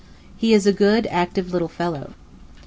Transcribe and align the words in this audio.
He 0.35 0.55
is 0.55 0.65
a 0.65 0.73
good, 0.73 1.05
active 1.11 1.53
little 1.53 1.67
fellow. 1.67 2.15